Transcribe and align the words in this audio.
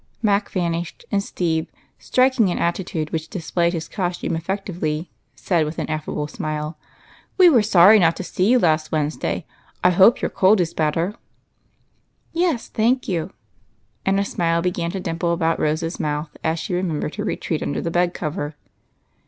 Mac 0.23 0.49
vanished 0.49 1.05
from 1.11 1.11
the 1.11 1.13
room, 1.13 1.15
and 1.17 1.23
Steve, 1.23 1.67
striking 1.99 2.49
an 2.49 2.57
attitude 2.57 3.11
which 3.11 3.29
disj^layed 3.29 3.73
his 3.73 3.87
costume 3.87 4.35
effectively, 4.35 5.11
said 5.35 5.63
with 5.63 5.77
an 5.77 5.87
affable 5.91 6.25
smile,— 6.27 6.75
"We 7.37 7.49
were 7.49 7.61
sorry 7.61 7.99
not 7.99 8.15
to 8.15 8.23
see 8.23 8.49
you 8.49 8.57
last 8.57 8.91
Wednesday. 8.91 9.45
I 9.83 9.91
hope 9.91 10.19
your 10.19 10.31
cold 10.31 10.59
is 10.59 10.73
better." 10.73 11.13
"Yes, 12.33 12.67
thank 12.67 13.07
you." 13.07 13.31
And 14.03 14.19
a 14.19 14.25
smile 14.25 14.63
began 14.63 14.89
to 14.89 14.99
dimple 14.99 15.33
about 15.33 15.59
Rose's 15.59 15.99
mouth 15.99 16.35
as 16.43 16.57
she 16.57 16.73
remembered 16.73 17.13
her 17.17 17.23
retreat 17.23 17.61
under 17.61 17.79
the 17.79 17.91
bed 17.91 18.15
cover. 18.15 18.55